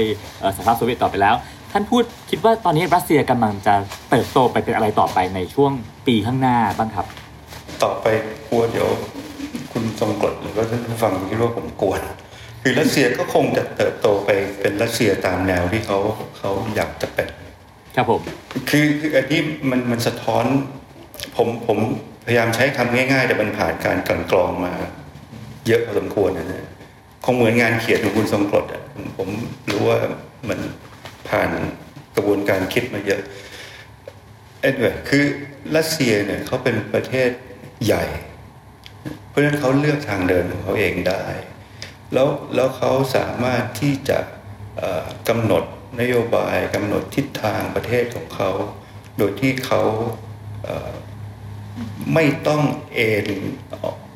[0.57, 1.35] สหภาพโซเวียตต่อไปแล้ว
[1.73, 3.75] ท่านพูดคิดว่าตอนนี้รัสเซียกำลังจะ
[4.11, 5.73] เติบโตไปเป็นอะไรต่อไปในช่วง
[6.07, 7.07] ปีข้างหน้าบ้างครับ
[7.83, 8.07] ต่อไป
[8.49, 8.89] กลัวเดี๋ยว
[9.73, 12.01] คุณทรงกฎหรือว่าท่านผู้ฟังคิดว่าผมกวน
[12.69, 15.99] คือรัสเซียก็คงจะเติบโตไปเป็นรัสเซียตามแนวที่เขา
[16.39, 17.29] เขาอยากจะเป็น
[17.97, 18.21] ครับผม
[18.71, 20.45] คือคืออันนี้มันมันสะท้อน
[21.37, 21.79] ผมผม
[22.27, 24.73] พยายามใช้คำง่าย ๆ แต่มันผ่านการกลั่นกรองมา
[25.67, 26.67] เยอะพอสมควรนะเนี่ย
[27.25, 29.29] คงเหมือนงานเขียนของคุณทรงกรดอะผมผม
[29.71, 29.99] รู้ว่า
[30.49, 30.59] มัน
[31.29, 31.51] ผ่าน
[32.17, 33.21] กระบวนการคิดมาเยอะ
[34.61, 35.25] เอ็ดเวยคือ
[35.77, 37.31] รัสเซียเนี่ยเขาเป็นประเทศ
[37.85, 38.05] ใหญ่
[39.29, 41.25] เพราะฉะนั้นเขาเลือกทางเดินของเขาเองได้
[42.13, 44.19] แล้วแล้วเขาสามารถที่จะ
[45.29, 45.65] กำหนด
[46.01, 48.51] นโยบายกำหนดทิศทางประเทศของเขา
[49.19, 49.83] โดยที่เขา
[52.15, 52.63] ไม่ต้อง
[52.95, 53.29] เอ็น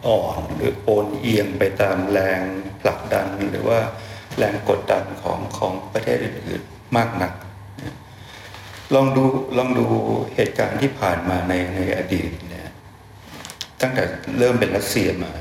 [0.07, 2.41] อ่อนหรือโอนเอียงไปตามแรง
[2.81, 3.81] ผลักดันหรือว่า
[4.39, 7.33] แรงกดดันของของประเทศอื่นๆมากนัก
[8.95, 9.25] ลองดู
[9.57, 9.87] ลองดู
[10.35, 12.69] เหตุการณ์ที่ผ่านมาในในอดีตเนี่ย
[13.81, 14.05] ตั้งแต่
[14.39, 15.33] เริ่มเป็นรัสเซียมา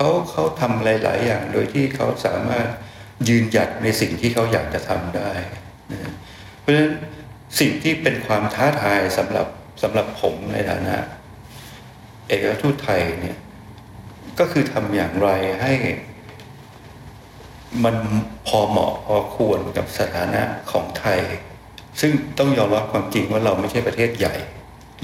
[0.00, 2.68] เขาเขาทำหลายอย่าง โดยที่เขาสามารถ
[3.28, 5.30] ยืนหยัดในสิ่งที่เขาอยากจะทำได้
[5.92, 6.12] นะ
[6.60, 6.90] เพราะฉะนั้น
[7.60, 9.46] สิ่งที่เป็นความท้าทายสำหรับ
[9.82, 10.96] สำหรับผมในฐานะ
[12.28, 13.38] เอกทูตไทยเนี่ย
[14.38, 15.30] ก็คือทำอย่างไร
[15.62, 15.72] ให้
[17.84, 17.96] มัน
[18.46, 21.20] พอเหมาะพอควรกับสถานะของไทย
[22.00, 24.34] ซึ่งต้องยอมรับความจริงว่าเราไม่ใช่ประเทศใหญ่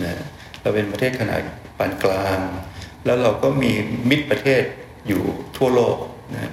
[0.04, 0.14] นะ
[0.60, 1.40] เราเป็นประเทศขนาด
[1.78, 2.38] ปานกลาง
[3.04, 3.72] แล้วเราก็มี
[4.10, 4.62] มิตรประเทศ
[5.08, 5.22] อยู่
[5.56, 5.96] ทั่วโลก
[6.34, 6.52] นะ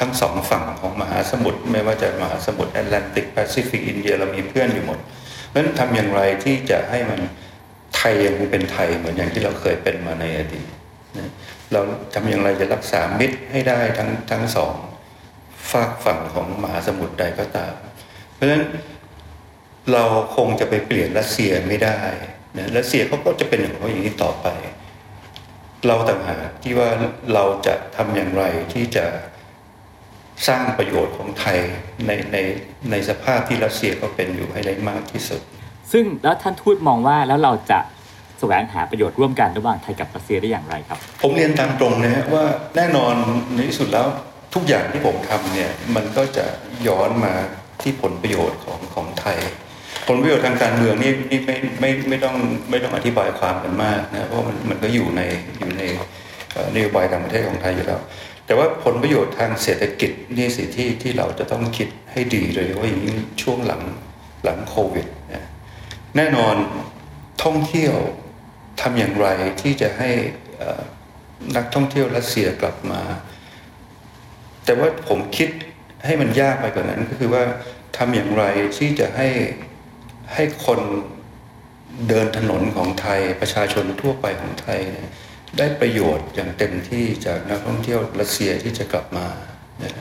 [0.00, 4.98] ทั้งสองฝั่งของมหาสมุทรไม่ว่าจะมหาสมุทรแอตแลนติกแปซิฟิกอินเดียเรามีเพื่อนอยู่หมด
[5.48, 7.20] เพราะฉะนั้นทำอย่างไรที่จะให้มัน
[7.96, 10.68] ไทยยังเป็นไทยเหมือนอย่างที่เราเคยเป็นมาในอดีต
[11.18, 11.30] นะ
[11.72, 11.80] เรา
[12.14, 14.74] ทำอย่างไรจะรักษามิตรให้ได้ทั้งทั้งสอง
[15.72, 17.74] ฝากฝั่งของมหาสมุทรใดก็ตาม
[18.34, 18.62] เพราะฉะนั้น
[19.92, 20.04] เรา
[20.36, 22.00] คงจะไปเปลี่ยนรัสเซียไม่ได้
[22.58, 24.46] นะรัสเซียเขาก็จะเป็นอย่างเขาอย่างนี้ต่อไป
[25.86, 26.88] เราต่างหากที่ว่า
[27.34, 29.04] เราจะทำอย่างไรที่จะ
[30.48, 31.58] สร้างประโยชน์ของไทย
[32.06, 32.36] ในใน
[32.90, 35.40] ในสภาพที่รัสเซียก็เป็นอยู่ให้ได้มากที่สุด
[35.92, 37.80] ซึ่งแล้วท่านทูตมองว่าแล้วเราจะ
[38.38, 42.44] แสวงหาประโยชน์ร่วมกันระหว่างไทยกับรัสเซียได้อย่างไรครับ ผมเรียนตามตรงนะฮะว่า
[42.76, 43.14] แน่นอน
[43.54, 44.06] ในที่สุดแล้ว
[44.54, 46.46] ทุกอย่างที่ผมทำเนี่ยมันก็จะ
[46.88, 47.34] ย้อนมา
[47.82, 49.38] ที่ผลประโยชน์ของของไทย
[50.08, 52.36] ผลประโยชน์ทางการเมืองนี่นี่ไม่ไม่ไม่ต้อง
[52.70, 55.22] ไม่ต้องอธิบายความกันมากนะเพราะมันมันก็อยู่ใน
[55.58, 55.82] อยู่ใน
[56.74, 58.00] นโยบายต่างประเทศของไทยอยู่แล้ว
[58.46, 63.82] แต่ว่าผลประโยชน์ทางเศรษฐกิจนี่สิที่ที่เราจะต้องคิดให้ดีโดยเฉพาอย่างยิ่งช่วงหลัง
[64.44, 65.48] หลังโควิดนะ
[66.16, 66.54] แน่นอน
[67.44, 67.94] ท่องเที่ยว
[68.80, 69.28] ทำอย่างไร
[69.60, 70.10] ที่จะให้
[71.56, 73.00] นักท่องเที่ยวรัสเซียกลับมา
[74.64, 75.48] แต่ว่าผมคิด
[76.06, 77.44] ให้มันยากไปกว่านั้นก็คือว่า
[77.96, 78.44] ทำอย่างไร
[78.76, 79.28] ที่จะให้
[80.34, 80.80] ให้คน
[82.08, 85.08] เดินถนนของไทยประชาชนทั่วไปของไทยเนี่ย
[85.58, 89.26] ได้ประโยชน์อย่างเต็มที่จากนักท่องเที่ยวรัสเซียที่จะกลับมา
[89.82, 89.92] นะ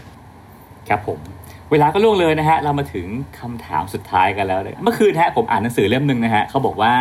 [0.89, 1.19] ครับผม
[1.71, 3.07] เวลาก็ล่วงเลยนะฮะ เรามาถึง
[3.39, 6.93] คำถามสุดท้ายกันแล้วเลยเมื่อคืนฮะผมอ่านหนังสือเล่มหนึ่งนะฮะเขาบอกว่า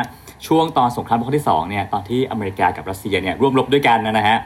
[0.46, 4.36] ช่วงตอนสงครามโลกครั้งที่สองเนี่ยตอนที่อเมริกากับรัสเซียเนี่ยร่วมรบด้วยกันนะฮะ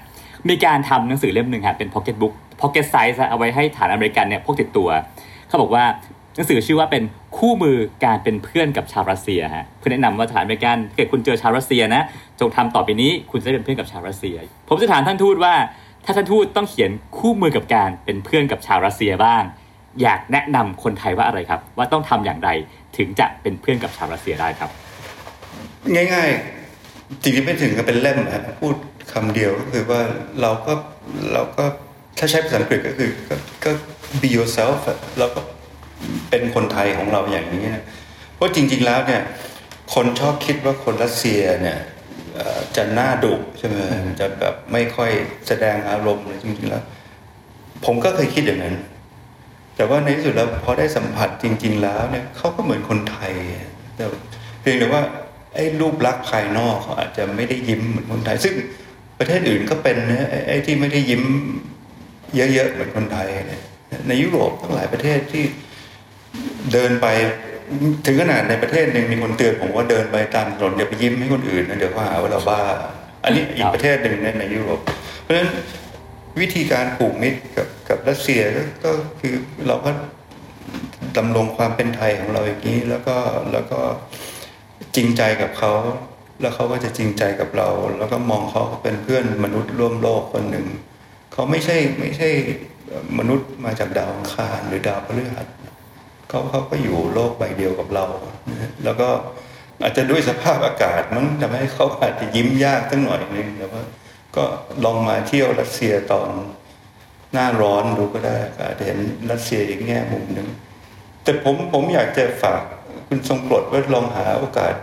[0.48, 4.88] มีการทำหนังสือเล่มหนึ่งฮะเป็นพ็อกเก็ตบุ๊ก pocket size เอาไว้ให้ทหารอเมริกันเนี่ยพกติดตัว
[5.48, 5.84] เขาบอกว่า
[6.34, 7.02] หนังสือชื่อว่าเป็น
[7.38, 12.02] คู่มือการเป็นเพื่อนกับชาวรัสเซียฮะเพื่อแนะนำว่าทหารอเมริกันถ้าเกิดคุณเจอชาวรัสเซียนะ
[12.40, 14.36] จงทำต่อไปนี้คุณจะได้เป็นเพื่อนกับชาวรัสเซีย
[14.68, 15.54] ผมจะถามท่านทูตว่า
[16.04, 19.42] ถ้าท่านทูตต้องเขียนคู่มือกับการเป็นเพื่อนกับชาวรัสเซียบ้าง
[20.02, 22.50] อยากแนะนำคนไทยว่าอะไรครับ ว่าต้องทำอย่างไร
[22.96, 24.70] ถึงจะเป็นเพื่อนกับชาวรัสเซียได้ครับ
[25.94, 26.28] ง่าย
[26.76, 28.76] ๆ จริงๆไม่ถึงกับเป็นเล่มนะพูด
[29.12, 30.00] คำเดียวก็คือว่า
[30.40, 30.72] เราก็
[31.32, 31.64] เราก็
[32.18, 33.10] ถ้าใช้ภาษาอังกฤษก็คือ
[33.64, 33.70] ก็
[34.20, 34.78] be yourself
[35.18, 35.40] เราก็
[36.30, 37.84] เป็นคนไทยของเราอย่างนี้นะ
[38.34, 39.22] เพราะจริง ๆแล้วเนี่ย
[39.94, 41.78] คนชอบคิดว่าคนรัสเซียเนี่ย
[42.76, 43.76] จะหน้าดุใช่ไหม
[44.20, 45.10] จะแบบไม่ค่อย
[45.46, 46.84] แสดงอารมณ์เลยจริงๆแล้ว
[47.84, 48.76] ผมก็เคยคิดอย่างนั้น
[49.76, 53.32] แต่ว่าในที่สุดแล้วพอได้สัมผัสจริง ๆ แล้วเนี่ยเขาก็เหมือนคนไทย
[53.96, 54.04] แต่
[54.60, 55.02] เพียงแต่ว่า
[55.54, 58.54] ไอ้รูปลักษณ์ภายนอกเขาอาจจะไม่ได้ยิ้มเหมือนคนไทย ซึ่ง
[59.18, 61.22] ประเทศอื่นก็เป็นนะไอ้ไอ้ที่ไม่ได้ยิ้ม
[62.36, 63.62] เยอะๆเหมือนคนไทยเนี่ย
[64.08, 65.44] ในยุโรปทั้งหลายประเทศที่
[66.72, 67.06] เดินไป
[68.06, 72.60] ถึงขนาดในประเทศหนึ่งมีคนเตือนผมว่าเดินไปตามถนนอย่าไปยิ้มให้คนอื่นนะเดี๋ยวเขาหาว่าเราบ้า
[73.24, 74.80] อันนี้อีกประเทศหนึ่งในในยุโรป
[75.22, 75.48] เพราะฉะนั้น
[76.40, 79.34] วิธีการผูกมิตรกับกับรัสเซียก็ก็คือ
[79.68, 79.90] เราก็
[81.16, 83.16] ดำรงความเป็นไทยของเราอย่างนี้ แล้วก็
[83.52, 83.80] แล้วก็
[84.96, 85.72] จริงใจกับเขา
[86.40, 87.68] แล้วเขาก็จะจริงใจกับเรา
[87.98, 90.66] แล้วก็มองเขาเป็นเพื่อนมนุษย์ร่วมโลกคนหนึ่ง
[91.32, 92.28] เขาไม่ใช่ไม่ใช่
[93.18, 95.46] มนุษย์มาจากดาวอังคารหรือดาวพฤหัส
[96.30, 98.04] เขาเขาก็อยู่โลกใบเดียวกับเรา
[98.50, 99.08] นะฮะแล้วก็
[99.82, 103.82] อาจจะด้วยสภาพอากาศมั้งทำให้เขาอาจจะยิ้มยากตั้งหน่อยนึงแต่ว่า
[104.36, 104.44] ก็
[104.84, 106.28] ลองมาเที่ยวรัสเซียตอน
[107.32, 108.98] หน้าร้อนดูก็ได้ก็อาจจะเห็น
[109.30, 110.48] รัสเซียอีกแง่มุมหนึ่ง
[111.22, 112.62] แต่ผมผมอยากจะฝาก
[113.08, 114.74] คุณทรงกรดว่าลองหาโอกาส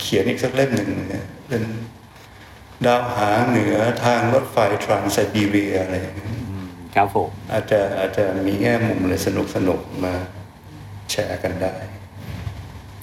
[0.00, 1.62] เขียนอีกสักเล่มหนึ่งนะเป็น
[2.86, 6.28] ดาวหางเหนือทางรถไฟทรานไซบีเรียอะไรอย่างเงี้ย
[6.94, 10.14] ครับผมอาจจะอาจจะมีแง่มุมอะไรสนุกสนุกๆมา
[11.10, 11.74] แชร์กันได้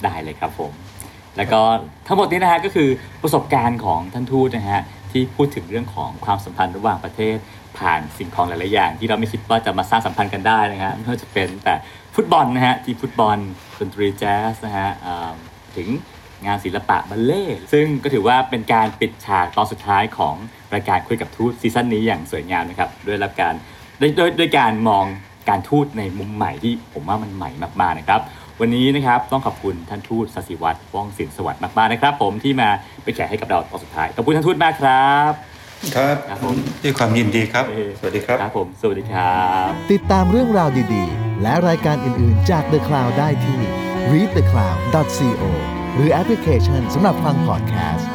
[0.04, 0.72] ได้เลยครับผม
[1.36, 1.60] แล้วก็
[2.06, 2.88] ทั้งหมดนี้นะฮะก็คือ
[3.22, 7.36] ประสบการณ์ของท่านทูตนะฮะที่พูดถึงเรื่องของความสัมพันธ์ระหว่างประเทศ
[7.78, 11.74] ผ่านสิ่งของหลาย ๆ อย่าง ที่เราไม่คิดว่าจะมาสร้างสัมพันธ์กันได้นะฮะไม่ว่าจะเป็นแต่
[12.14, 13.36] ฟุตบอลนะฮะที่ฟุตบอล
[13.78, 14.90] ดนตรีแจ๊สนะฮะ
[15.76, 15.88] ถึง
[16.46, 20.34] งานศิลปะบัลเล่ซึ่งก็ถือว่าเป็นการปิดฉากตอนสุดท้ายของ
[20.74, 23.54] รายการคุยกับทูตซีซั่นนี้อย่างสวยงามนะครับด้วยรับการ
[24.00, 25.04] ด้วยด้วยการมอง
[25.48, 28.20] การทูตในมุมใหม่ที่ผมว่ามันใหม่มากๆนะครับ
[28.60, 32.68] วันนี้นะครับต้องขอบคุณท่านทูตสศิวัตรว่องศิลป์สวัสดิ์มากๆนะครับ ผมที่มา
[33.02, 35.32] เป็นแขกให้กับเราตอนสุดท้ายขอบคุณท่านทูตมากครับ
[35.94, 37.64] ครับครับผมด้วยความยินดีครับ
[37.98, 43.60] สวัสดีครับครับผมสวัสดีครับ ติดตามเรื่องราวดีๆ และรายการอื่นๆจาก The Cloud ได้ที่
[44.12, 45.42] readthecloud.co
[45.94, 48.08] หรือแอปพลิเคชันสำหรับฟังพอดแคสต์